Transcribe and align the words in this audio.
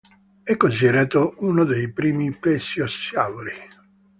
È 0.41 0.57
considerato 0.57 1.35
uno 1.41 1.63
dei 1.63 1.93
primi 1.93 2.31
plesiosauri. 2.31 3.53